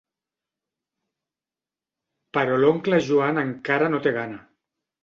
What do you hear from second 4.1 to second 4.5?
gana.